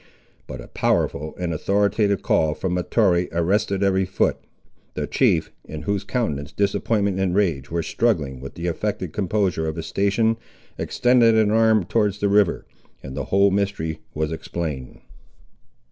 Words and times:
But 0.47 0.61
a 0.61 0.67
powerful 0.67 1.35
and 1.39 1.53
authoritative 1.53 2.23
call 2.23 2.55
from 2.55 2.73
Mahtoree 2.73 3.29
arrested 3.31 3.83
every 3.83 4.03
foot. 4.05 4.37
The 4.95 5.05
chief, 5.05 5.51
in 5.63 5.83
whose 5.83 6.03
countenance 6.03 6.51
disappointment 6.51 7.19
and 7.19 7.35
rage 7.35 7.69
were 7.69 7.83
struggling 7.83 8.39
with 8.39 8.55
the 8.55 8.65
affected 8.65 9.13
composure 9.13 9.67
of 9.67 9.75
his 9.75 9.85
station, 9.85 10.37
extended 10.75 11.35
an 11.35 11.51
arm 11.51 11.83
towards 11.83 12.17
the 12.17 12.29
river, 12.29 12.65
and 13.03 13.15
the 13.15 13.25
whole 13.25 13.51
mystery 13.51 13.99
was 14.15 14.31
explained. 14.31 15.01